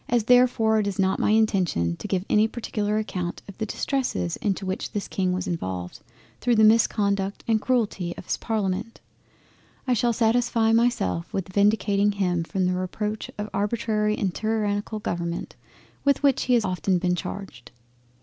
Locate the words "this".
4.93-5.07